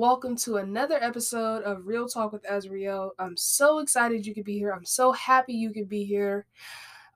[0.00, 3.10] welcome to another episode of Reail Talk with AzReail.
[3.18, 4.72] I'm so excited you could be here.
[4.72, 6.46] I'm so happy you could be here.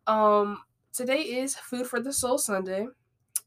[0.07, 0.59] Um,
[0.93, 2.89] today is Food for the Soul Sunday,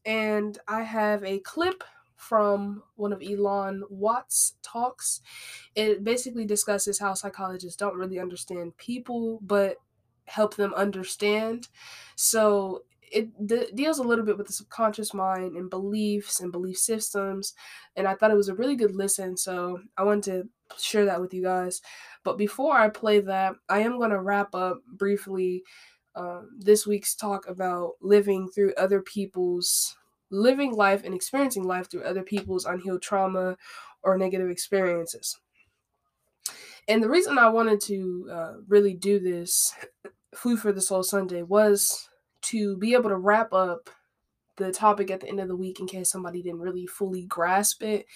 [0.04, 1.84] and I have a clip
[2.16, 5.20] from one of Alan Watts' talks.
[5.76, 9.76] It basically discusses how psychologists don't really understand people, but
[10.24, 11.68] help them understand.
[12.16, 17.54] So it deals a little bit with the subconscious mind and beliefs and belief systems
[17.96, 21.20] and i thought it was a really good listen so i wanted to share that
[21.20, 21.80] with you guys.
[22.24, 25.62] But before i play that i am going to wrap up briefly
[26.14, 29.96] um, this week's talk about living through other people's
[30.30, 33.56] living life and experiencing life through other people's unhealed trauma
[34.02, 35.38] or negative experiences.
[36.88, 39.74] And the reason i wanted to uh, really do this
[40.34, 42.08] food for the soul sunday was
[42.42, 43.90] to be able to wrap up
[44.56, 47.82] the topic at the end of the week in case somebody didn't really fully grasp
[47.82, 48.06] it.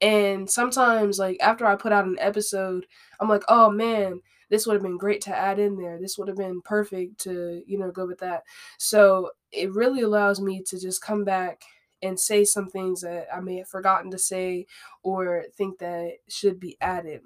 [0.00, 2.86] And sometimes, like, after I put out an episode,
[3.18, 5.98] I'm like, oh man, this would have been great to add in there.
[5.98, 8.42] This would have been perfect to, you know, go with that.
[8.78, 11.62] So it really allows me to just come back
[12.02, 14.66] and say some things that I may have forgotten to say
[15.02, 17.22] or think that should be added.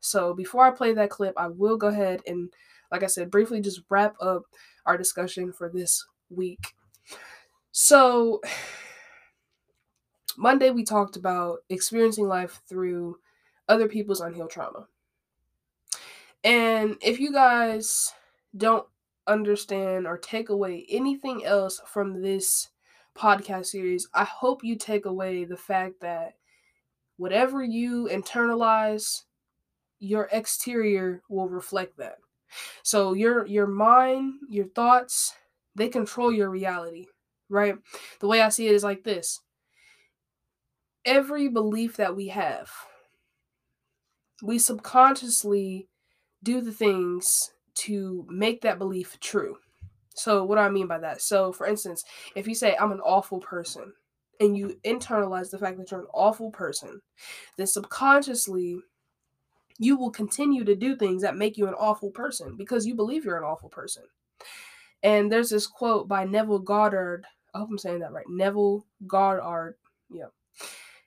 [0.00, 2.52] So before I play that clip, I will go ahead and,
[2.90, 4.42] like I said, briefly just wrap up
[4.86, 6.74] our discussion for this week.
[7.72, 8.40] So,
[10.36, 13.18] Monday we talked about experiencing life through
[13.68, 14.86] other people's unhealed trauma.
[16.42, 18.12] And if you guys
[18.56, 18.86] don't
[19.26, 22.68] understand or take away anything else from this
[23.16, 26.34] podcast series, I hope you take away the fact that
[27.16, 29.24] whatever you internalize,
[29.98, 32.18] your exterior will reflect that.
[32.82, 35.34] So your your mind, your thoughts,
[35.74, 37.06] they control your reality,
[37.48, 37.76] right?
[38.20, 39.40] The way I see it is like this.
[41.04, 42.70] Every belief that we have,
[44.42, 45.88] we subconsciously
[46.42, 49.56] do the things to make that belief true.
[50.14, 51.22] So what do I mean by that?
[51.22, 53.92] So for instance, if you say I'm an awful person
[54.40, 57.00] and you internalize the fact that you're an awful person,
[57.56, 58.80] then subconsciously
[59.80, 63.24] you will continue to do things that make you an awful person because you believe
[63.24, 64.02] you're an awful person.
[65.02, 67.24] And there's this quote by Neville Goddard.
[67.54, 68.26] I hope I'm saying that right.
[68.28, 69.76] Neville Goddard.
[70.10, 70.26] Yeah.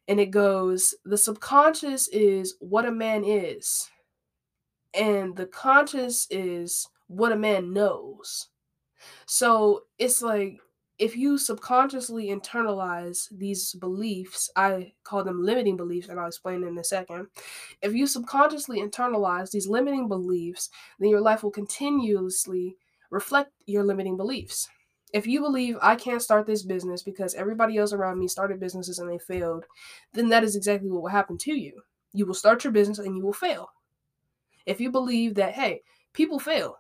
[0.08, 3.90] And it goes The subconscious is what a man is,
[4.94, 8.50] and the conscious is what a man knows.
[9.28, 10.60] So it's like
[11.00, 16.78] if you subconsciously internalize these beliefs, I call them limiting beliefs, and I'll explain in
[16.78, 17.28] a second.
[17.82, 22.78] If you subconsciously internalize these limiting beliefs, then your life will continuously
[23.10, 24.70] reflect your limiting beliefs.
[25.14, 28.98] If you believe I can't start this business because everybody else around me started businesses
[28.98, 29.66] and they failed,
[30.14, 31.82] then that is exactly what will happen to you.
[32.14, 33.70] You will start your business and you will fail.
[34.66, 35.82] If you believe that, hey,
[36.14, 36.78] people fail,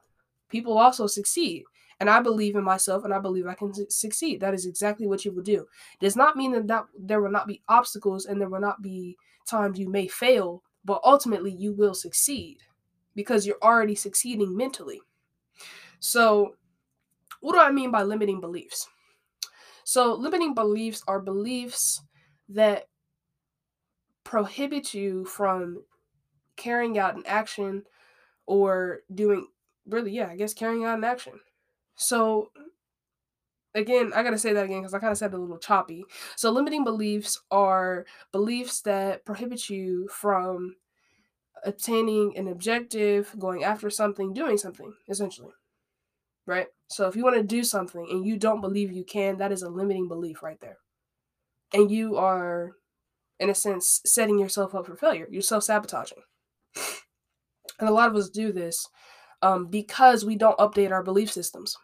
[0.50, 1.63] people also succeed,
[2.03, 4.41] and I believe in myself and I believe I can succeed.
[4.41, 5.66] That is exactly what you will do.
[6.02, 9.16] Does not mean that, that there will not be obstacles and there will not be
[9.47, 12.58] times you may fail, but ultimately you will succeed
[13.16, 15.00] because you're already succeeding mentally.
[16.02, 16.58] So,
[17.40, 18.90] what do I mean by limiting beliefs?
[19.85, 22.02] So, limiting beliefs are beliefs
[22.50, 22.90] that
[24.25, 25.85] prohibit you from
[26.58, 27.84] carrying out an action
[28.46, 29.47] or doing
[29.85, 31.34] really yeah i guess carrying out an action
[31.96, 32.52] so
[33.76, 36.06] again, I gotta say that again because I kind of said it a little choppy.
[36.36, 40.76] So limiting beliefs are beliefs that prohibit you from
[41.66, 45.53] obtaining an objective, going after something, doing something, essentially.
[46.46, 46.68] Right?
[46.88, 49.64] So if you want to do something and you don't believe you can, that is
[49.64, 50.78] a limiting belief right there.
[51.74, 52.74] And you are,
[53.40, 55.28] in a sense, setting yourself up for failure.
[55.32, 56.20] You're self sabotaging.
[57.79, 58.88] And a lot of us do this
[59.41, 61.76] um, because we don't update our belief systems,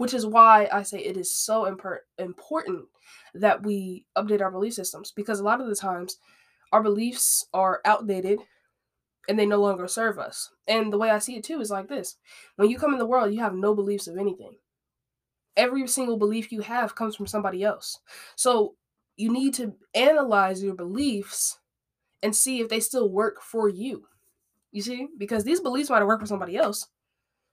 [0.00, 2.86] which is why I say it is so imper- important
[3.34, 6.16] that we update our belief systems because a lot of the times
[6.72, 8.38] our beliefs are outdated
[9.28, 10.52] and they no longer serve us.
[10.66, 12.16] And the way I see it too is like this
[12.56, 14.52] when you come in the world, you have no beliefs of anything.
[15.54, 17.98] Every single belief you have comes from somebody else.
[18.36, 18.76] So
[19.18, 21.58] you need to analyze your beliefs
[22.22, 24.06] and see if they still work for you.
[24.72, 25.08] You see?
[25.18, 26.86] Because these beliefs might work for somebody else,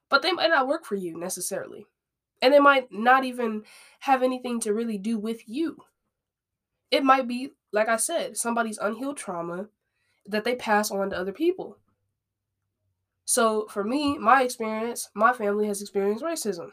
[0.09, 1.87] but they might not work for you necessarily.
[2.41, 3.63] And they might not even
[3.99, 5.77] have anything to really do with you.
[6.91, 9.67] It might be, like I said, somebody's unhealed trauma
[10.25, 11.77] that they pass on to other people.
[13.25, 16.69] So for me, my experience, my family has experienced racism.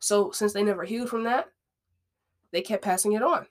[0.00, 1.46] So since they never healed from that,
[2.52, 3.46] they kept passing it on.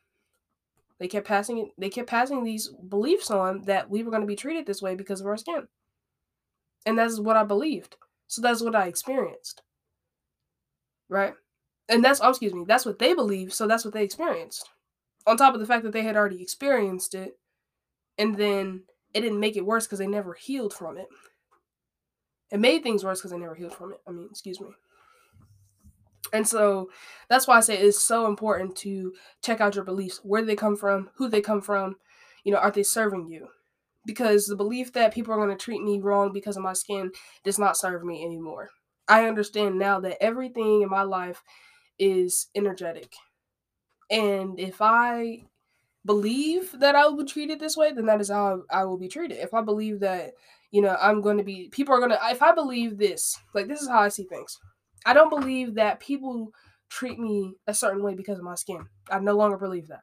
[1.00, 1.70] They kept passing it.
[1.78, 4.96] They kept passing these beliefs on that we were going to be treated this way
[4.96, 5.70] because of our skin,
[6.86, 7.96] and that's what I believed.
[8.28, 9.62] So that's what I experienced,
[11.10, 11.34] right?
[11.90, 12.66] And that's oh, excuse me.
[12.68, 14.70] That's what they believe, So that's what they experienced.
[15.28, 17.34] On top of the fact that they had already experienced it,
[18.18, 18.84] and then
[19.14, 21.08] it didn't make it worse because they never healed from it.
[22.52, 24.00] It made things worse because they never healed from it.
[24.08, 24.70] I mean, excuse me.
[26.34, 26.90] And so
[27.28, 29.14] that's why I say it's so important to
[29.44, 30.20] check out your beliefs.
[30.24, 31.10] Where they come from?
[31.16, 31.96] Who they come from?
[32.44, 33.48] You know, are they serving you?
[34.06, 37.12] Because the belief that people are going to treat me wrong because of my skin
[37.44, 38.70] does not serve me anymore.
[39.10, 41.44] I understand now that everything in my life
[41.98, 43.14] is energetic.
[44.10, 45.44] And if I
[46.06, 49.08] believe that I will be treated this way, then that is how I will be
[49.08, 49.40] treated.
[49.40, 50.34] If I believe that,
[50.72, 53.68] you know, I'm going to be, people are going to, if I believe this, like
[53.68, 54.60] this is how I see things.
[55.06, 56.52] I don't believe that people
[56.90, 58.86] treat me a certain way because of my skin.
[59.12, 60.02] I no longer believe that.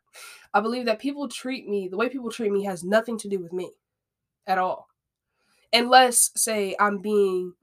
[0.55, 3.39] I believe that people treat me, the way people treat me has nothing to do
[3.39, 3.71] with me
[4.47, 4.89] at all.
[5.73, 7.55] Unless, say, I'm being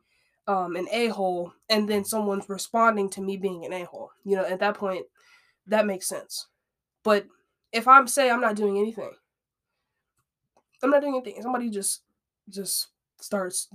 [0.48, 4.12] um, an a hole and then someone's responding to me being an a hole.
[4.24, 5.06] You know, at that point,
[5.68, 6.48] that makes sense.
[7.04, 7.28] But
[7.72, 9.12] if I'm say I'm not doing anything,
[10.82, 11.42] I'm not doing anything.
[11.42, 12.02] Somebody just
[12.50, 13.70] just starts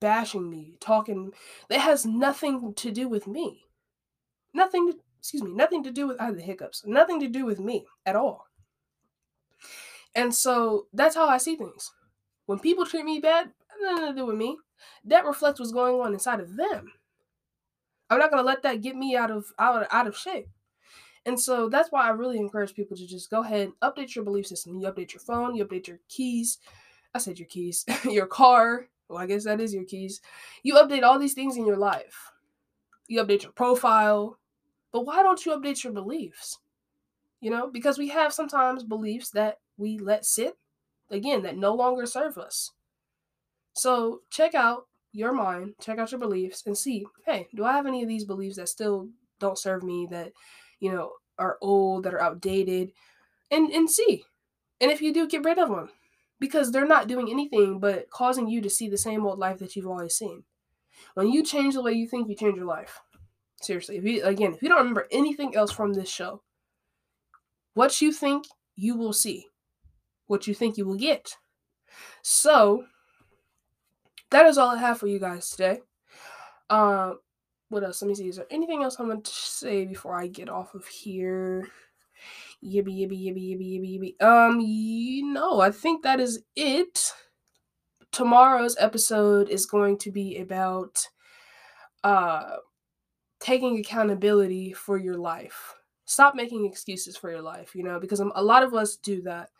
[0.00, 1.32] bashing me, talking
[1.68, 3.66] that has nothing to do with me.
[4.52, 6.84] Nothing to, excuse me, nothing to do with I have the hiccups.
[6.86, 8.46] Nothing to do with me at all.
[10.14, 11.92] And so that's how I see things.
[12.46, 14.56] When people treat me bad, nothing to do with me.
[15.04, 16.92] That reflects what's going on inside of them.
[18.08, 20.48] I'm not gonna let that get me out of out, out of shape.
[21.26, 24.24] And so that's why I really encourage people to just go ahead, and update your
[24.24, 24.80] belief system.
[24.80, 26.58] You update your phone, you update your keys.
[27.14, 30.20] I said your keys, your car, well, I guess that is your keys.
[30.62, 32.30] You update all these things in your life.
[33.08, 34.38] You update your profile.
[34.92, 36.58] But why don't you update your beliefs?
[37.40, 40.56] You know, because we have sometimes beliefs that we let sit,
[41.10, 42.70] again, that no longer serve us.
[43.72, 47.86] So check out your mind, check out your beliefs, and see hey, do I have
[47.86, 49.08] any of these beliefs that still
[49.38, 50.32] don't serve me, that,
[50.80, 52.92] you know, are old, that are outdated?
[53.50, 54.24] And, and see.
[54.80, 55.90] And if you do, get rid of them
[56.38, 59.76] because they're not doing anything but causing you to see the same old life that
[59.76, 60.44] you've always seen.
[61.14, 63.00] When you change the way you think, you change your life.
[63.62, 66.42] Seriously, if you again, if you don't remember anything else from this show,
[67.74, 69.46] what you think you will see,
[70.26, 71.36] what you think you will get.
[72.22, 72.84] So
[74.30, 75.80] that is all I have for you guys today.
[76.68, 77.18] Um,
[77.68, 78.02] what else?
[78.02, 78.28] Let me see.
[78.28, 81.68] Is there anything else I'm going to say before I get off of here?
[82.62, 84.24] Yibby, yibby, yibby, yibby, yibby, yibby.
[84.24, 87.12] Um, you know, I think that is it.
[88.12, 91.06] Tomorrow's episode is going to be about
[92.02, 92.56] uh
[93.40, 95.74] taking accountability for your life.
[96.04, 99.50] Stop making excuses for your life, you know, because a lot of us do that.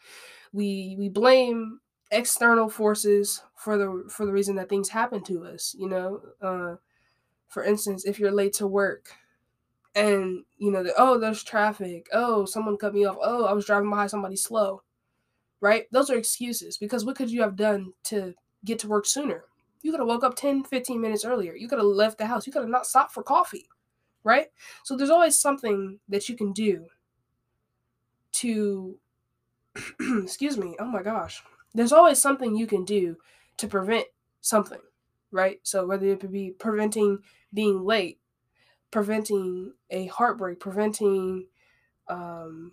[0.53, 5.75] We we blame external forces for the for the reason that things happen to us,
[5.79, 6.21] you know.
[6.43, 6.77] Uh
[7.49, 9.11] for instance, if you're late to work,
[9.95, 12.07] and you know, the, oh, there's traffic.
[12.13, 13.17] Oh, someone cut me off.
[13.21, 14.83] Oh, I was driving behind somebody slow.
[15.61, 15.87] Right?
[15.91, 18.35] Those are excuses because what could you have done to
[18.65, 19.45] get to work sooner?
[19.83, 21.55] You could have woke up 10, 15 minutes earlier.
[21.55, 22.47] You could have left the house.
[22.47, 23.69] You could have not stopped for coffee.
[24.25, 24.47] Right?
[24.85, 26.87] So there's always something that you can do
[28.33, 28.99] to
[30.01, 30.77] excuse me.
[30.79, 31.43] Oh my gosh.
[31.75, 33.17] There's always something you can do
[33.59, 34.07] to prevent
[34.41, 34.81] something,
[35.31, 35.61] right?
[35.63, 37.19] So whether it be preventing
[37.53, 38.21] being late
[38.91, 41.47] preventing a heartbreak, preventing
[42.09, 42.73] um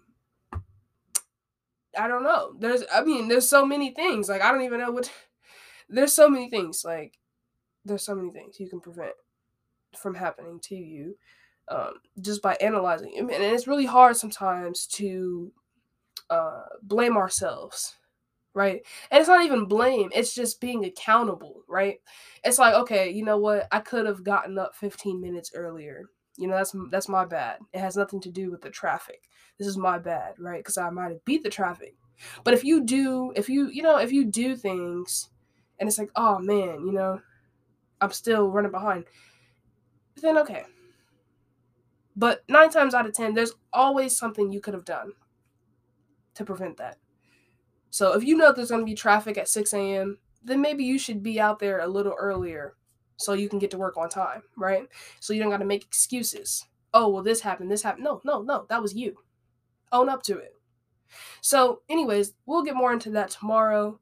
[1.97, 2.53] I don't know.
[2.59, 4.29] There's I mean, there's so many things.
[4.29, 5.11] Like I don't even know what
[5.89, 6.83] there's so many things.
[6.85, 7.17] Like
[7.85, 9.13] there's so many things you can prevent
[9.97, 11.17] from happening to you
[11.69, 13.13] um, just by analyzing.
[13.17, 15.51] And it's really hard sometimes to
[16.29, 17.96] uh, blame ourselves
[18.57, 18.81] right?
[19.11, 21.99] And it's not even blame, it's just being accountable, right?
[22.43, 23.67] It's like, okay, you know what?
[23.71, 26.05] I could have gotten up 15 minutes earlier.
[26.37, 27.59] You know, that's that's my bad.
[27.71, 29.29] It has nothing to do with the traffic.
[29.57, 30.63] This is my bad, right?
[30.63, 31.95] Cuz I might have beat the traffic.
[32.43, 35.29] But if you do, if you, you know, if you do things
[35.79, 37.21] and it's like, "Oh man, you know,
[38.01, 39.05] I'm still running behind."
[40.21, 40.63] Then okay.
[42.15, 45.11] But 9 times out of 10, there's always something you could have done
[46.33, 46.97] to prevent that.
[47.89, 50.97] So if you know there's going to be traffic at 6 a.m., then maybe you
[50.97, 52.75] should be out there a little earlier
[53.17, 54.87] so you can get to work on time, right?
[55.19, 56.65] So you don't got to make excuses.
[56.93, 58.03] Oh, well, this happened, this happened.
[58.03, 59.17] No, no, no, that was you.
[59.91, 60.53] Own up to it.
[61.41, 63.99] So, anyways, we'll get more into that tomorrow.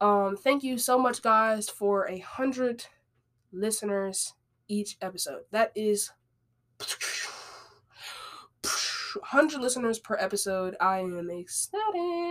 [0.00, 2.84] Um, thank you so much, guys, for a hundred
[3.52, 4.34] listeners
[4.68, 5.42] each episode.
[5.50, 6.10] That is
[8.62, 10.76] 100 listeners per episode.
[10.80, 12.29] I am ecstatic.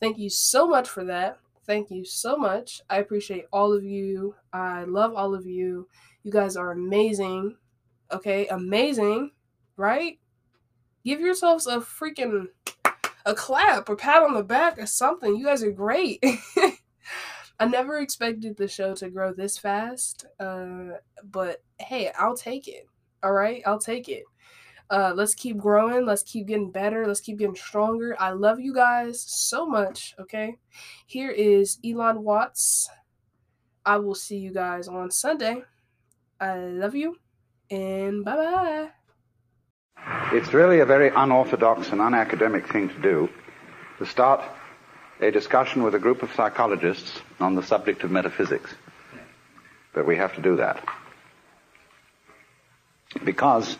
[0.00, 1.38] Thank you so much for that.
[1.66, 2.82] Thank you so much.
[2.90, 4.34] I appreciate all of you.
[4.52, 5.88] I love all of you.
[6.22, 7.56] You guys are amazing.
[8.12, 9.30] Okay, amazing,
[9.76, 10.18] right?
[11.04, 12.48] Give yourselves a freaking
[13.26, 15.36] a clap or pat on the back or something.
[15.36, 16.22] You guys are great.
[17.60, 22.88] I never expected the show to grow this fast, uh, but hey, I'll take it.
[23.22, 24.24] All right, I'll take it.
[24.90, 26.04] Uh, let's keep growing.
[26.04, 27.06] Let's keep getting better.
[27.06, 28.16] Let's keep getting stronger.
[28.20, 30.14] I love you guys so much.
[30.20, 30.58] Okay,
[31.06, 32.88] here is Alan Watts.
[33.84, 35.62] I will see you guys on Sunday.
[36.40, 37.16] I love you,
[37.70, 38.88] and bye bye.
[40.32, 43.28] It's really a very unorthodox and unacademic thing to do
[43.98, 44.42] to start
[45.20, 48.74] a discussion with a group of psychologists on the subject of metaphysics.
[49.94, 50.84] But we have to do that.
[53.24, 53.78] Because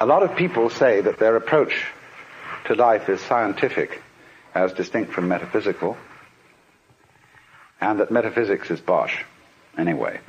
[0.00, 1.86] a lot of people say that their approach
[2.66, 4.00] to life is scientific
[4.54, 5.96] as distinct from metaphysical,
[7.80, 9.24] and that metaphysics is bosh
[9.76, 10.20] anyway.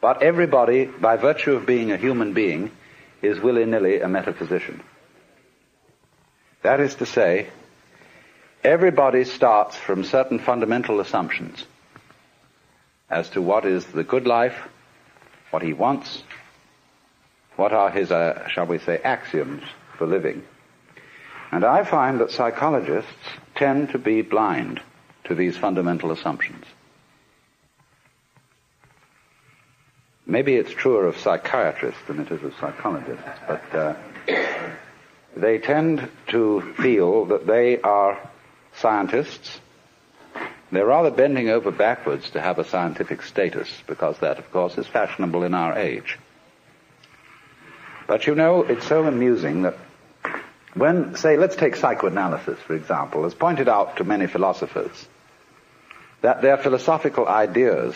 [0.00, 2.70] But everybody, by virtue of being a human being,
[3.20, 4.82] is willy-nilly a metaphysician.
[6.62, 7.48] That is to say,
[8.64, 11.64] everybody starts from certain fundamental assumptions
[13.10, 14.56] as to what is the good life,
[15.50, 16.22] what he wants,
[17.62, 19.62] what are his, uh, shall we say, axioms
[19.96, 20.42] for living.
[21.52, 24.80] And I find that psychologists tend to be blind
[25.26, 26.64] to these fundamental assumptions.
[30.26, 33.94] Maybe it's truer of psychiatrists than it is of psychologists, but uh,
[35.36, 38.18] they tend to feel that they are
[38.74, 39.60] scientists.
[40.72, 44.88] They're rather bending over backwards to have a scientific status, because that, of course, is
[44.88, 46.18] fashionable in our age.
[48.12, 49.78] But you know, it's so amusing that
[50.74, 55.08] when, say, let's take psychoanalysis, for example, as pointed out to many philosophers,
[56.20, 57.94] that their philosophical ideas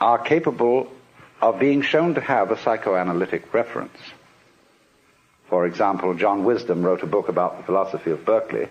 [0.00, 0.92] are capable
[1.40, 3.96] of being shown to have a psychoanalytic reference.
[5.48, 8.66] For example, John Wisdom wrote a book about the philosophy of Berkeley,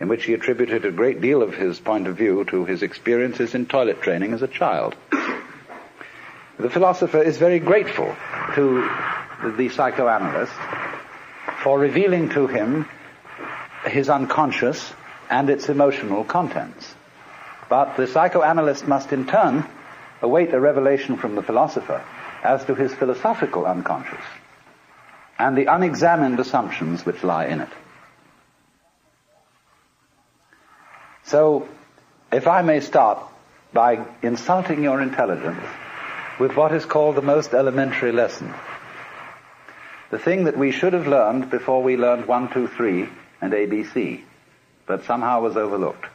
[0.00, 3.54] in which he attributed a great deal of his point of view to his experiences
[3.54, 4.96] in toilet training as a child.
[6.62, 8.14] The philosopher is very grateful
[8.54, 8.88] to
[9.56, 10.52] the psychoanalyst
[11.60, 12.88] for revealing to him
[13.84, 14.92] his unconscious
[15.28, 16.94] and its emotional contents.
[17.68, 19.64] But the psychoanalyst must in turn
[20.22, 22.00] await a revelation from the philosopher
[22.44, 24.24] as to his philosophical unconscious
[25.40, 27.72] and the unexamined assumptions which lie in it.
[31.24, 31.66] So,
[32.30, 33.18] if I may start
[33.72, 35.64] by insulting your intelligence
[36.38, 38.52] with what is called the most elementary lesson,
[40.10, 43.08] the thing that we should have learned before we learned 1, 2, 3
[43.40, 44.22] and ABC,
[44.86, 46.06] but somehow was overlooked.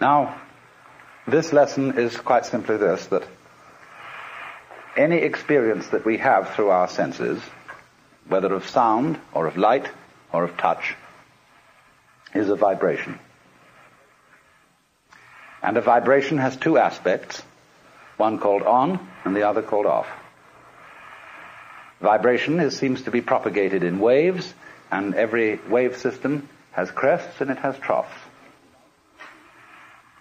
[0.00, 0.40] Now,
[1.26, 3.24] this lesson is quite simply this, that
[4.96, 7.40] any experience that we have through our senses,
[8.28, 9.88] whether of sound or of light
[10.32, 10.96] or of touch,
[12.34, 13.18] is a vibration.
[15.68, 17.42] And a vibration has two aspects,
[18.16, 20.08] one called on and the other called off.
[22.00, 24.54] Vibration is, seems to be propagated in waves,
[24.90, 28.16] and every wave system has crests and it has troughs.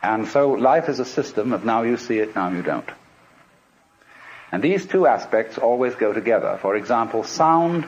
[0.04, 2.90] And so life is a system of now you see it, now you don't.
[4.52, 6.60] And these two aspects always go together.
[6.62, 7.88] For example, sound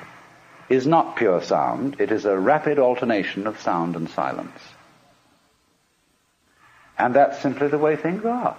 [0.69, 4.61] is not pure sound, it is a rapid alternation of sound and silence.
[6.99, 8.57] And that's simply the way things are.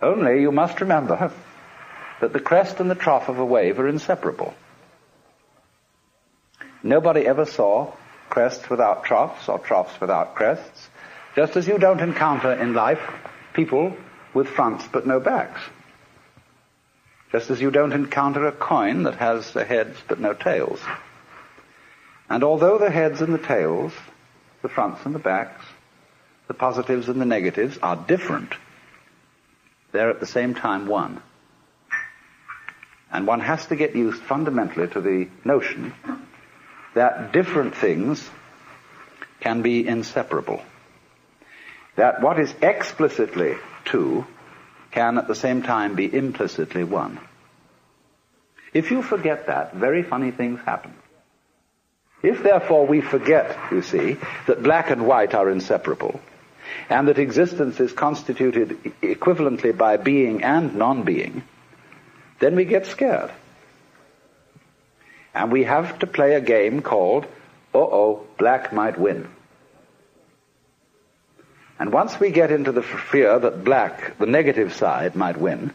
[0.00, 1.32] Only you must remember
[2.20, 4.54] that the crest and the trough of a wave are inseparable.
[6.84, 7.92] Nobody ever saw
[8.30, 10.88] crests without troughs or troughs without crests,
[11.34, 13.02] just as you don't encounter in life
[13.52, 13.96] people
[14.34, 15.60] with fronts but no backs.
[17.32, 20.80] Just as you don't encounter a coin that has the heads but no tails.
[22.28, 23.92] And although the heads and the tails,
[24.62, 25.64] the fronts and the backs,
[26.52, 28.52] the positives and the negatives are different,
[29.90, 31.22] they're at the same time one.
[33.10, 35.94] And one has to get used fundamentally to the notion
[36.94, 38.28] that different things
[39.40, 40.60] can be inseparable.
[41.96, 43.56] That what is explicitly
[43.86, 44.26] two
[44.90, 47.18] can at the same time be implicitly one.
[48.74, 50.92] If you forget that, very funny things happen.
[52.22, 56.20] If therefore we forget, you see, that black and white are inseparable,
[56.88, 61.42] and that existence is constituted equivalently by being and non-being,
[62.40, 63.30] then we get scared.
[65.34, 67.24] And we have to play a game called,
[67.74, 69.28] uh-oh, black might win.
[71.78, 75.72] And once we get into the fear that black, the negative side, might win,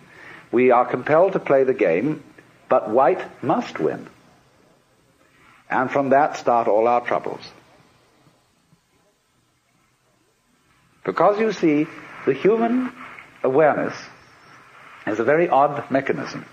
[0.52, 2.24] we are compelled to play the game,
[2.70, 4.08] but white must win.
[5.70, 7.42] And from that start all our troubles.
[11.08, 11.88] Because you see,
[12.26, 12.92] the human
[13.42, 13.96] awareness
[15.08, 16.46] is a very odd mechanism.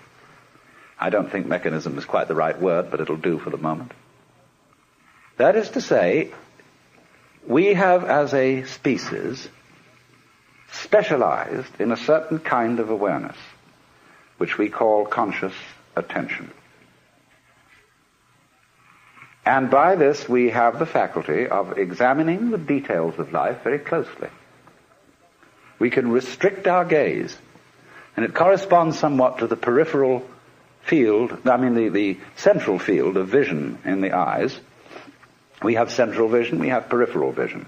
[0.97, 3.91] I don't think mechanism is quite the right word, but it'll do for the moment.
[5.39, 6.31] That is to say,
[7.45, 9.49] we have as a species
[10.71, 13.37] specialized in a certain kind of awareness,
[14.39, 15.55] which we call conscious
[15.97, 16.49] attention.
[19.45, 24.29] And by this we have the faculty of examining the details of life very closely.
[25.79, 27.37] We can restrict our gaze,
[28.17, 30.27] and it corresponds somewhat to the peripheral
[30.83, 34.59] field, I mean the, the central field of vision in the eyes.
[35.63, 37.67] We have central vision, we have peripheral vision.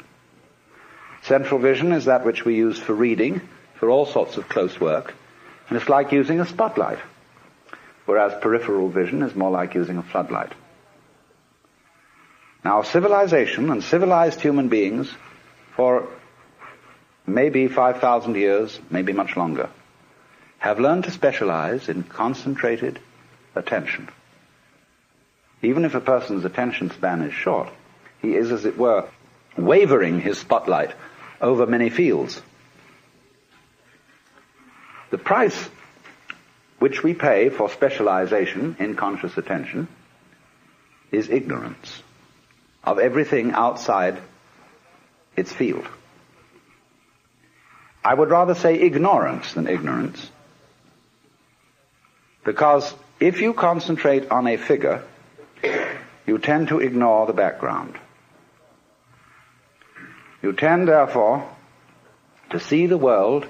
[1.22, 3.40] Central vision is that which we use for reading,
[3.76, 5.14] for all sorts of close work,
[5.68, 6.98] and it's like using a spotlight,
[8.04, 10.52] whereas peripheral vision is more like using a floodlight.
[12.64, 15.12] Now, civilization and civilized human beings
[15.74, 16.08] for
[17.26, 19.68] maybe 5,000 years, maybe much longer,
[20.58, 22.98] have learned to specialize in concentrated
[23.54, 24.08] attention.
[25.62, 27.68] Even if a person's attention span is short,
[28.22, 29.08] he is, as it were,
[29.56, 30.92] wavering his spotlight
[31.40, 32.40] over many fields.
[35.10, 35.68] The price
[36.78, 39.88] which we pay for specialization in conscious attention
[41.10, 42.02] is ignorance
[42.84, 44.18] of everything outside
[45.36, 45.86] its field.
[48.06, 50.30] I would rather say ignorance than ignorance.
[52.44, 55.02] Because if you concentrate on a figure,
[56.24, 57.98] you tend to ignore the background.
[60.40, 61.50] You tend, therefore,
[62.50, 63.44] to see the world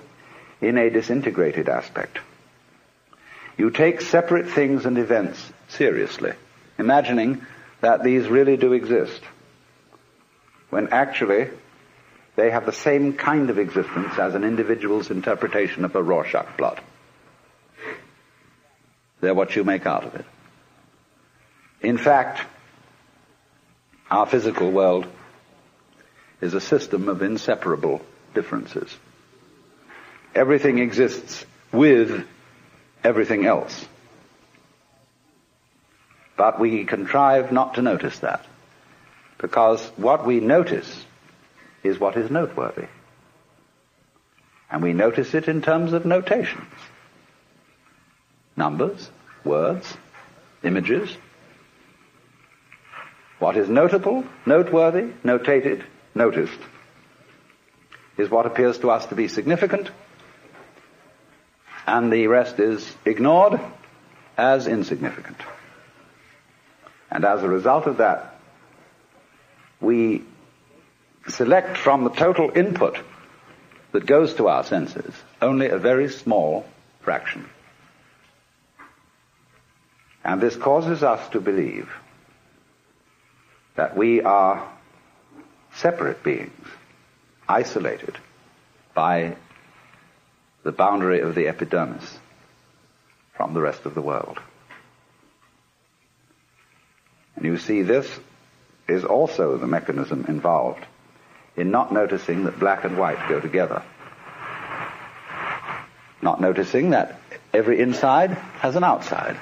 [0.62, 2.18] in a disintegrated aspect.
[3.58, 6.32] You take separate things and events seriously,
[6.78, 7.44] imagining
[7.82, 9.20] that these really do exist,
[10.70, 11.50] when actually
[12.36, 16.78] they have the same kind of existence as an individual's interpretation of a Rorschach blot.
[19.20, 20.26] They're what you make out of it.
[21.80, 22.46] In fact,
[24.10, 25.06] our physical world
[26.42, 28.02] is a system of inseparable
[28.34, 28.94] differences.
[30.34, 32.26] Everything exists with
[33.02, 33.86] everything else.
[36.36, 38.44] But we contrive not to notice that.
[39.38, 41.05] Because what we notice
[41.86, 42.86] is what is noteworthy.
[44.70, 46.72] And we notice it in terms of notations.
[48.56, 49.10] Numbers,
[49.44, 49.96] words,
[50.64, 51.16] images.
[53.38, 56.58] What is notable, noteworthy, notated, noticed
[58.16, 59.90] is what appears to us to be significant,
[61.86, 63.60] and the rest is ignored
[64.36, 65.36] as insignificant.
[67.10, 68.38] And as a result of that,
[69.80, 70.24] we
[71.28, 72.98] select from the total input
[73.92, 76.66] that goes to our senses only a very small
[77.00, 77.48] fraction.
[80.24, 81.88] And this causes us to believe
[83.76, 84.68] that we are
[85.74, 86.66] separate beings,
[87.48, 88.16] isolated
[88.94, 89.36] by
[90.64, 92.18] the boundary of the epidermis
[93.34, 94.40] from the rest of the world.
[97.36, 98.10] And you see, this
[98.88, 100.84] is also the mechanism involved
[101.56, 103.82] in not noticing that black and white go together.
[106.20, 107.18] Not noticing that
[107.52, 109.36] every inside has an outside.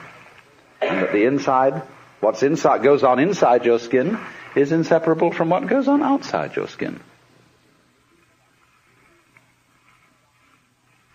[0.80, 1.82] And that the inside,
[2.20, 4.18] what's inside, goes on inside your skin
[4.54, 7.00] is inseparable from what goes on outside your skin.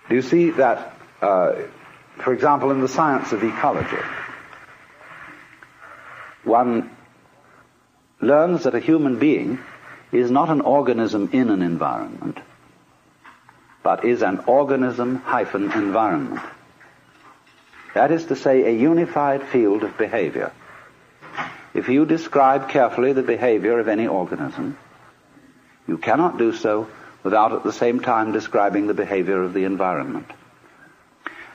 [0.09, 1.53] Do you see that, uh,
[2.17, 4.03] for example, in the science of ecology,
[6.43, 6.89] one
[8.19, 9.59] learns that a human being
[10.11, 12.37] is not an organism in an environment,
[13.83, 16.41] but is an organism hyphen environment.
[17.93, 20.51] That is to say, a unified field of behavior.
[21.73, 24.77] If you describe carefully the behavior of any organism,
[25.87, 26.87] you cannot do so
[27.23, 30.27] without at the same time describing the behavior of the environment.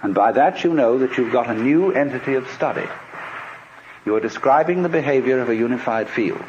[0.03, 2.87] And by that you know that you've got a new entity of study.
[4.05, 6.45] You are describing the behavior of a unified field.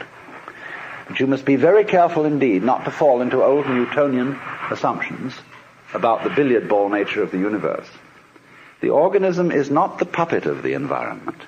[1.08, 4.39] But you must be very careful indeed not to fall into old Newtonian
[4.72, 5.34] assumptions
[5.94, 7.88] about the billiard ball nature of the universe,
[8.82, 11.41] the organism is not the puppet of the environment,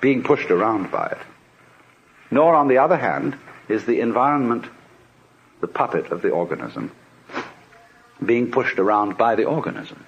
[0.00, 1.18] being pushed around by it.
[2.30, 3.36] Nor, on the other hand,
[3.68, 4.66] is the environment
[5.60, 6.90] the puppet of the organism,
[8.24, 10.04] being pushed around by the organism.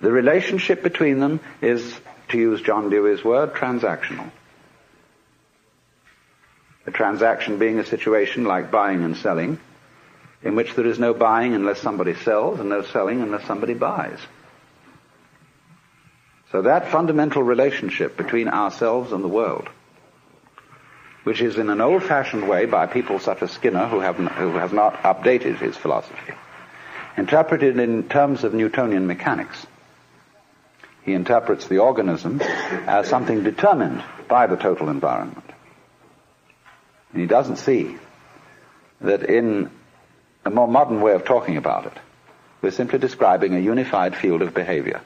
[0.00, 1.98] The relationship between them is,
[2.34, 4.28] to use John Dewey's word, transactional.
[6.86, 9.58] A transaction being a situation like buying and selling,
[10.42, 14.18] in which there is no buying unless somebody sells and no selling unless somebody buys.
[16.50, 19.68] So that fundamental relationship between ourselves and the world,
[21.22, 24.72] which is in an old-fashioned way by people such as Skinner, who, have, who has
[24.72, 26.34] not updated his philosophy,
[27.16, 29.66] interpreted in terms of Newtonian mechanics.
[31.04, 35.44] He interprets the organism as something determined by the total environment.
[37.12, 37.96] And he doesn't see
[39.00, 39.70] that in
[40.44, 41.92] a more modern way of talking about it,
[42.62, 45.02] we're simply describing a unified field of behavior,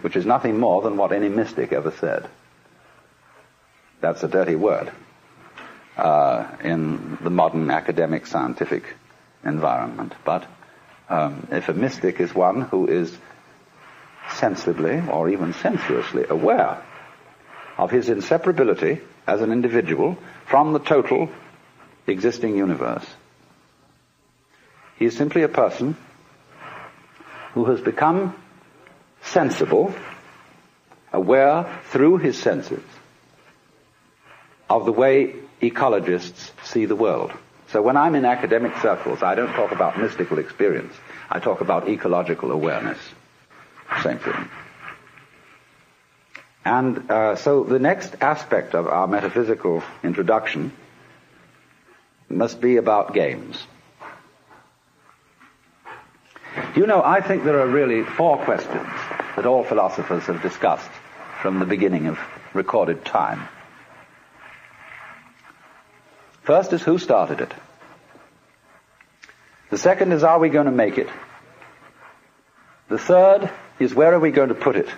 [0.00, 2.28] which is nothing more than what any mystic ever said.
[4.00, 4.90] That's a dirty word
[5.96, 8.84] uh, in the modern academic scientific
[9.44, 10.14] environment.
[10.24, 10.46] But
[11.08, 13.16] um, if a mystic is one who is
[14.30, 16.82] sensibly or even sensuously aware
[17.76, 21.28] of his inseparability as an individual from the total
[22.06, 23.06] existing universe.
[24.98, 25.96] He is simply a person
[27.52, 28.34] who has become
[29.22, 29.94] sensible,
[31.12, 32.82] aware through his senses
[34.68, 37.32] of the way ecologists see the world.
[37.74, 40.94] So when I'm in academic circles, I don't talk about mystical experience.
[41.28, 42.98] I talk about ecological awareness.
[44.00, 44.48] Same thing.
[46.64, 50.70] And uh, so the next aspect of our metaphysical introduction
[52.28, 53.66] must be about games.
[56.76, 58.86] You know, I think there are really four questions
[59.34, 60.90] that all philosophers have discussed
[61.42, 62.20] from the beginning of
[62.52, 63.48] recorded time.
[66.44, 67.52] First is who started it?
[69.74, 71.08] The second is are we going to make it?
[72.88, 74.88] The third is where are we going to put it?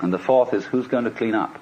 [0.00, 1.58] And the fourth is who's going to clean up?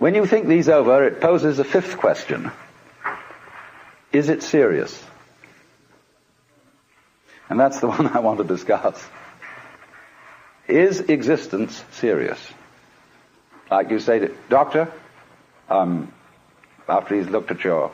[0.00, 2.50] When you think these over, it poses a fifth question.
[4.10, 5.00] Is it serious?
[7.48, 9.00] And that's the one I want to discuss.
[10.66, 12.40] Is existence serious?
[13.70, 14.92] Like you say, to, Doctor,
[15.68, 16.12] um,
[16.88, 17.92] after he's looked at your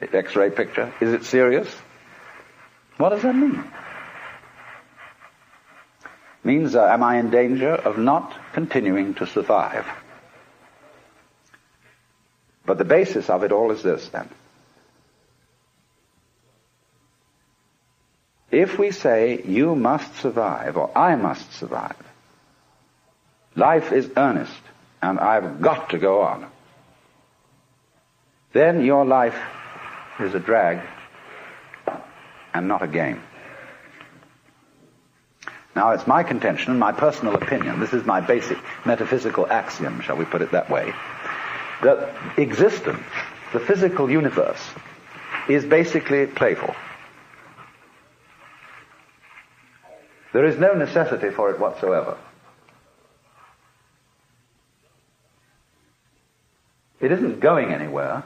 [0.00, 1.72] x-ray picture, is it serious?
[2.96, 3.64] What does that mean?
[6.48, 9.86] means uh, am I in danger of not continuing to survive?
[12.64, 14.28] But the basis of it all is this then.
[18.50, 22.02] If we say you must survive or I must survive,
[23.54, 24.62] life is earnest
[25.02, 26.46] and I've got to go on,
[28.52, 29.38] then your life
[30.20, 30.80] is a drag
[32.54, 33.22] and not a game.
[35.76, 40.24] Now, it's my contention my personal opinion, this is my basic metaphysical axiom, shall we
[40.24, 40.92] put it that way,
[41.82, 43.04] that existence,
[43.52, 44.60] the physical universe,
[45.48, 46.74] is basically playful.
[50.32, 52.18] There is no necessity for it whatsoever.
[57.00, 58.24] It isn't going anywhere.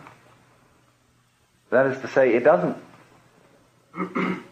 [1.73, 2.77] That is to say, it doesn't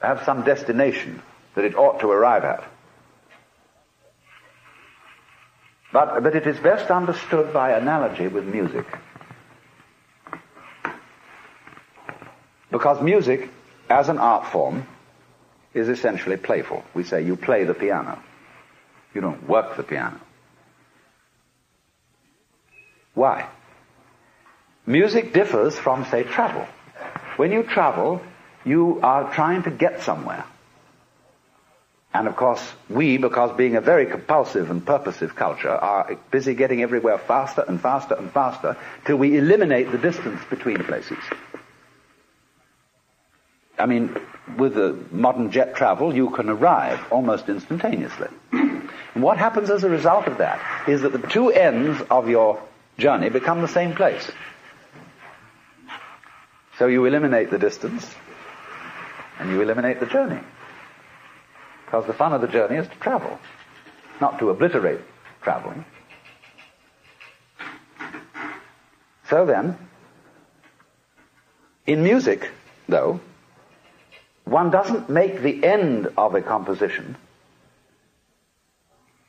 [0.00, 1.20] have some destination
[1.56, 2.62] that it ought to arrive at.
[5.92, 8.86] But, but it is best understood by analogy with music.
[12.70, 13.50] Because music,
[13.90, 14.86] as an art form,
[15.74, 16.84] is essentially playful.
[16.94, 18.22] We say you play the piano.
[19.14, 20.20] You don't work the piano.
[23.14, 23.48] Why?
[24.86, 26.66] Music differs from, say, travel.
[27.36, 28.22] When you travel,
[28.64, 30.44] you are trying to get somewhere.
[32.14, 36.82] And of course, we, because being a very compulsive and purposive culture, are busy getting
[36.82, 41.18] everywhere faster and faster and faster till we eliminate the distance between places.
[43.78, 44.16] I mean,
[44.56, 48.28] with the modern jet travel, you can arrive almost instantaneously.
[48.52, 52.62] And what happens as a result of that is that the two ends of your
[52.96, 54.30] journey become the same place.
[56.78, 58.14] So you eliminate the distance
[59.38, 60.40] and you eliminate the journey.
[61.84, 63.38] Because the fun of the journey is to travel.
[64.20, 65.00] not to obliterate
[65.42, 65.84] traveling.
[69.28, 69.76] So then,
[71.86, 72.48] in music,
[72.88, 73.20] though,
[74.44, 77.16] one doesn't make the end of a composition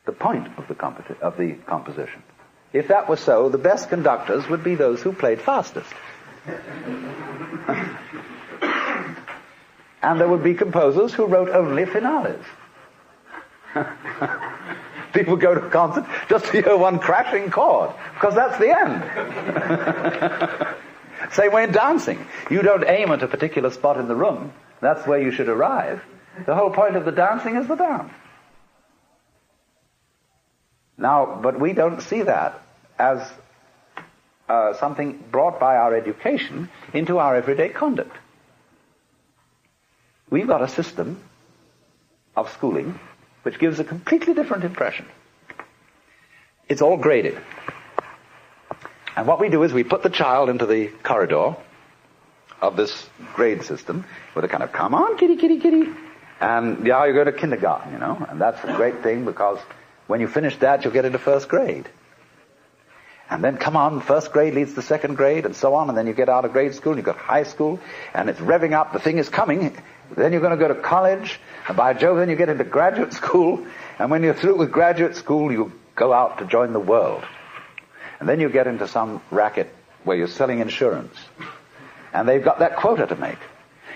[0.05, 2.23] the point of the, of the composition.
[2.71, 5.93] If that were so, the best conductors would be those who played fastest.
[10.01, 12.43] and there would be composers who wrote only finales.
[15.13, 19.03] People go to a concert just to hear one crashing chord, because that's the end.
[21.31, 22.25] Same way in dancing.
[22.49, 24.53] You don't aim at a particular spot in the room.
[24.81, 26.01] That's where you should arrive.
[26.45, 28.13] The whole point of the dancing is the dance.
[30.97, 32.61] Now, but we don't see that
[32.97, 33.31] as
[34.49, 38.15] uh, something brought by our education into our everyday conduct.
[40.29, 41.21] We've got a system
[42.35, 42.99] of schooling
[43.43, 45.05] which gives a completely different impression.
[46.67, 47.37] It's all graded.
[49.15, 51.55] And what we do is we put the child into the corridor
[52.61, 54.05] of this grade system
[54.35, 55.89] with a kind of, come on, kitty, kitty, kitty.
[56.39, 59.59] And yeah, you go to kindergarten, you know, and that's a great thing because
[60.07, 61.89] when you finish that, you'll get into first grade.
[63.29, 66.07] And then come on, first grade leads to second grade and so on, and then
[66.07, 67.79] you get out of grade school, and you've got high school,
[68.13, 69.75] and it's revving up, the thing is coming,
[70.15, 73.11] then you're going to go to college, and by Jove, then you get into graduate
[73.13, 73.65] school,
[73.99, 77.23] and when you're through with graduate school, you go out to join the world.
[78.19, 81.15] And then you get into some racket where you're selling insurance.
[82.13, 83.37] And they've got that quota to make.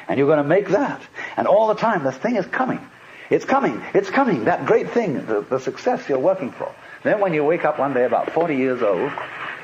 [0.08, 1.02] And you're going to make that.
[1.38, 2.80] And all the time, this thing is coming.
[3.30, 3.82] It's coming.
[3.94, 4.46] It's coming.
[4.46, 6.74] That great thing, the, the success you're working for.
[7.04, 9.12] Then when you wake up one day about 40 years old,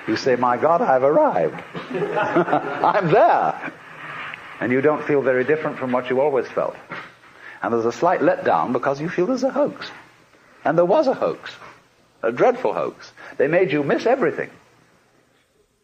[0.07, 1.61] you say, my God, I've arrived.
[1.91, 3.73] I'm there.
[4.59, 6.75] And you don't feel very different from what you always felt.
[7.61, 9.89] And there's a slight letdown because you feel there's a hoax.
[10.63, 11.51] And there was a hoax.
[12.23, 13.11] A dreadful hoax.
[13.37, 14.49] They made you miss everything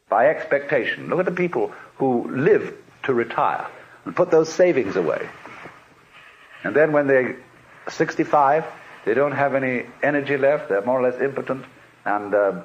[0.09, 1.09] by expectation.
[1.09, 3.67] Look at the people who live to retire
[4.05, 5.27] and put those savings away.
[6.63, 7.37] And then when they're
[7.89, 8.65] 65,
[9.05, 11.65] they don't have any energy left, they're more or less impotent,
[12.05, 12.61] and uh,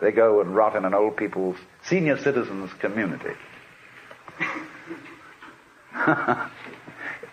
[0.00, 3.34] they go and rot in an old people's senior citizens community.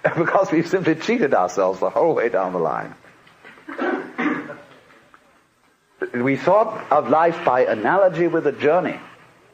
[0.04, 2.96] because we've simply cheated ourselves the whole way down the line.
[6.14, 9.00] We thought of life by analogy with a journey,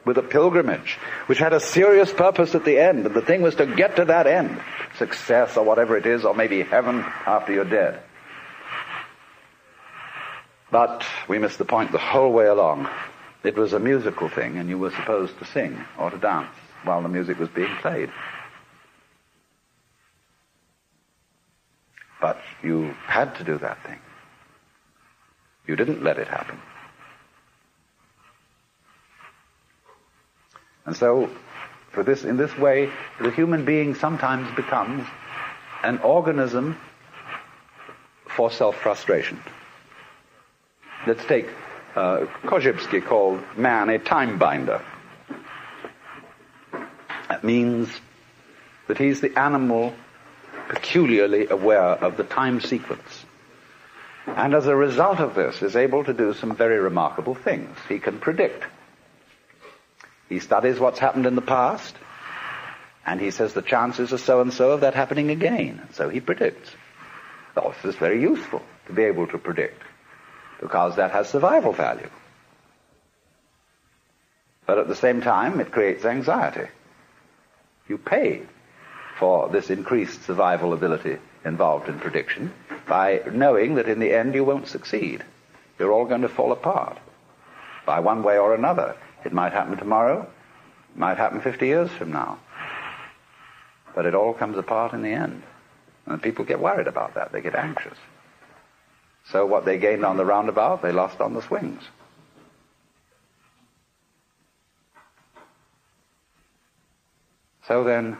[0.04, 3.54] with a pilgrimage, which had a serious purpose at the end, and the thing was
[3.56, 4.60] to get to that end.
[4.96, 8.02] Success or whatever it is, or maybe heaven after you're dead.
[10.70, 12.88] But we missed the point the whole way along.
[13.42, 16.50] It was a musical thing, and you were supposed to sing or to dance
[16.84, 18.10] while the music was being played.
[22.20, 23.98] But you had to do that thing.
[25.66, 26.58] You didn't let it happen.
[30.84, 31.30] And so,
[31.92, 35.06] for this, in this way, the human being sometimes becomes
[35.82, 36.78] an organism
[38.26, 39.38] for self-frustration.
[41.08, 41.48] Let's take
[41.94, 44.84] uh, called man a time binder.
[47.30, 47.88] That means
[48.88, 49.94] that he's the animal
[50.68, 53.24] peculiarly aware of the time sequence.
[54.26, 57.74] And as a result of this is able to do some very remarkable things.
[57.88, 58.64] He can predict.
[60.28, 61.96] He studies what's happened in the past,
[63.06, 65.88] and he says the chances are so and so of that happening again.
[65.94, 66.70] So he predicts.
[67.56, 69.82] Well, this is very useful to be able to predict,
[70.60, 72.10] because that has survival value.
[74.66, 76.68] But at the same time, it creates anxiety.
[77.88, 78.42] You pay
[79.18, 82.52] for this increased survival ability involved in prediction
[82.86, 85.24] by knowing that in the end you won't succeed.
[85.78, 86.98] You're all going to fall apart
[87.86, 88.94] by one way or another.
[89.24, 90.28] It might happen tomorrow,
[90.94, 92.38] it might happen 50 years from now.
[93.94, 95.42] But it all comes apart in the end.
[96.06, 97.32] And people get worried about that.
[97.32, 97.96] They get anxious.
[99.30, 101.82] So what they gained on the roundabout, they lost on the swings.
[107.66, 108.16] So then,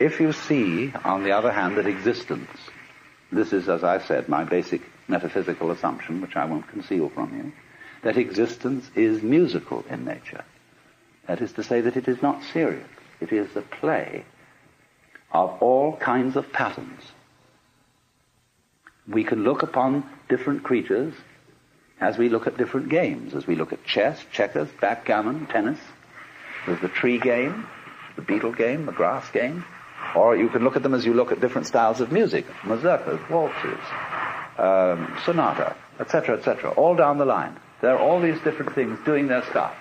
[0.00, 2.50] if you see, on the other hand, that existence,
[3.30, 7.52] this is, as I said, my basic metaphysical assumption, which I won't conceal from you,
[8.02, 10.44] that existence is musical in nature.
[11.28, 12.88] That is to say that it is not serious.
[13.20, 14.24] It is the play
[15.32, 17.02] of all kinds of patterns.
[19.08, 21.14] We can look upon different creatures
[22.00, 25.78] as we look at different games, as we look at chess, checkers, backgammon, tennis.
[26.66, 27.66] There's the tree game,
[28.16, 29.64] the beetle game, the grass game
[30.14, 33.28] Or you can look at them as you look at different styles of music, mazurkas,
[33.28, 33.80] waltzes,
[34.58, 37.56] um, sonata, etc., etc., all down the line.
[37.80, 39.74] There are all these different things doing their stuff.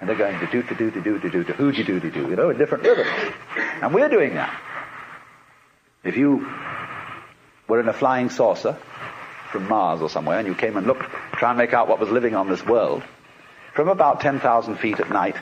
[0.00, 2.00] And they're going to do to do to do to do to who do do
[2.00, 3.34] to do, you know, in different rhythms.
[3.80, 4.54] And we're doing that.
[6.02, 6.46] If you
[7.68, 8.76] were in a flying saucer
[9.50, 11.02] from Mars or somewhere and you came and looked,
[11.34, 13.02] try and make out what was living on this world,
[13.74, 15.36] from about 10,000 feet at night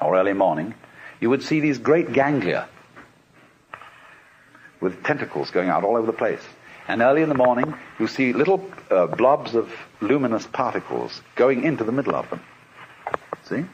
[0.00, 0.74] or early morning,
[1.20, 2.68] you would see these great ganglia
[4.80, 6.42] with tentacles going out all over the place.
[6.86, 11.84] And early in the morning, you see little uh, blobs of luminous particles going into
[11.84, 12.40] the middle of them.
[13.44, 13.64] See?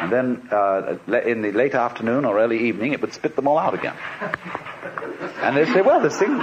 [0.00, 3.58] And then uh, in the late afternoon or early evening, it would spit them all
[3.58, 3.94] out again.
[5.36, 6.36] And they say, well, this thing,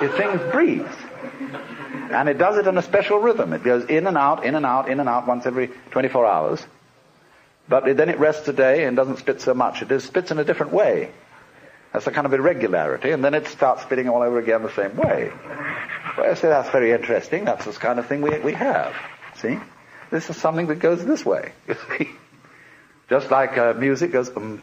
[0.00, 0.94] this thing breathes.
[2.10, 3.52] And it does it in a special rhythm.
[3.52, 6.66] It goes in and out, in and out, in and out once every 24 hours.
[7.68, 9.82] But then it rests a day and doesn't spit so much.
[9.82, 11.10] It spits in a different way.
[11.92, 14.94] That's a kind of irregularity, and then it starts spitting all over again the same
[14.96, 15.32] way.
[16.16, 17.46] Well, I say that's very interesting.
[17.46, 18.94] That's this kind of thing we, we have.
[19.36, 19.58] See?
[20.10, 22.10] This is something that goes this way, you see?
[23.08, 24.60] Just like uh, music goes, did you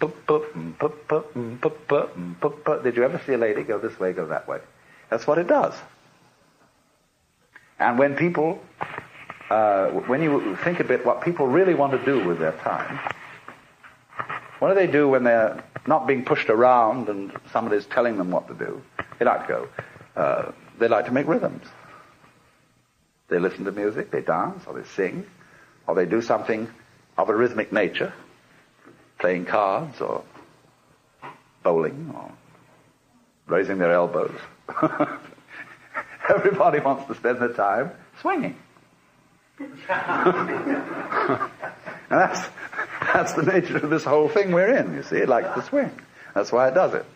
[3.03, 4.59] ever see a lady go this way, go that way?
[5.09, 5.73] That's what it does.
[7.79, 8.61] And when people,
[9.49, 12.99] uh, when you think a bit what people really want to do with their time,
[14.59, 18.47] what do they do when they're not being pushed around and somebody's telling them what
[18.47, 18.81] to do?
[19.17, 19.67] They like to go,
[20.15, 21.65] uh, they like to make rhythms.
[23.27, 25.25] They listen to music, they dance, or they sing,
[25.87, 26.67] or they do something
[27.17, 28.13] of a rhythmic nature,
[29.25, 30.23] playing cards, or
[31.63, 32.31] bowling, or
[33.47, 34.39] raising their elbows.
[36.29, 37.89] Everybody wants to spend their time
[38.21, 38.55] swinging.
[39.59, 39.71] and
[42.07, 42.47] that's,
[43.01, 45.15] that's the nature of this whole thing we're in, you see.
[45.15, 45.89] It likes to swing.
[46.35, 47.07] That's why it does it.